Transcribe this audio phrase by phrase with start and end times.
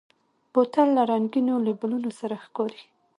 [0.53, 2.81] بوتل له رنګینو لیبلونو سره ښکاري.